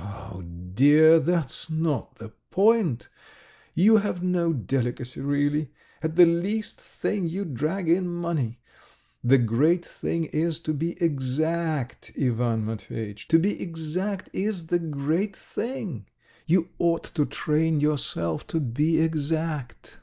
"Oh 0.00 0.44
dear, 0.76 1.18
that's 1.18 1.68
not 1.68 2.18
the 2.18 2.28
point. 2.52 3.08
You 3.74 3.96
have 3.96 4.22
no 4.22 4.52
delicacy, 4.52 5.20
really.... 5.20 5.72
At 6.04 6.14
the 6.14 6.24
least 6.24 6.80
thing 6.80 7.28
you 7.28 7.44
drag 7.44 7.88
in 7.88 8.06
money. 8.06 8.60
The 9.24 9.38
great 9.38 9.84
thing 9.84 10.26
is 10.26 10.60
to 10.60 10.72
be 10.72 10.92
exact, 11.02 12.12
Ivan 12.16 12.64
Matveyitch, 12.64 13.26
to 13.26 13.40
be 13.40 13.60
exact 13.60 14.30
is 14.32 14.68
the 14.68 14.78
great 14.78 15.34
thing. 15.34 16.06
You 16.46 16.68
ought 16.78 17.02
to 17.16 17.26
train 17.26 17.80
yourself 17.80 18.46
to 18.54 18.60
be 18.60 19.00
exact." 19.00 19.98